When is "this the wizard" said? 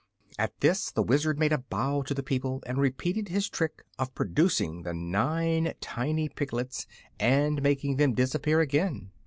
0.61-1.37